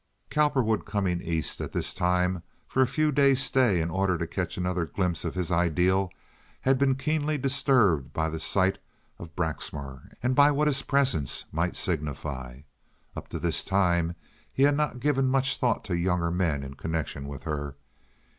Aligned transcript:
Cowperwood, 0.31 0.83
coming 0.83 1.21
East 1.21 1.61
at 1.61 1.71
this 1.73 1.93
time 1.93 2.41
for 2.67 2.81
a 2.81 2.87
few 2.87 3.11
days' 3.11 3.39
stay 3.43 3.79
in 3.81 3.91
order 3.91 4.17
to 4.17 4.25
catch 4.25 4.57
another 4.57 4.87
glimpse 4.87 5.23
of 5.25 5.35
his 5.35 5.51
ideal, 5.51 6.11
had 6.61 6.79
been 6.79 6.95
keenly 6.95 7.37
disturbed 7.37 8.11
by 8.11 8.27
the 8.27 8.39
sight 8.39 8.79
of 9.19 9.35
Braxmar 9.35 10.09
and 10.23 10.33
by 10.33 10.49
what 10.49 10.65
his 10.65 10.81
presence 10.81 11.45
might 11.51 11.75
signify. 11.75 12.61
Up 13.15 13.27
to 13.27 13.37
this 13.37 13.63
time 13.63 14.15
he 14.51 14.63
had 14.63 14.75
not 14.75 14.99
given 15.01 15.27
much 15.27 15.57
thought 15.59 15.83
to 15.83 15.95
younger 15.95 16.31
men 16.31 16.63
in 16.63 16.73
connection 16.73 17.27
with 17.27 17.43
her. 17.43 17.75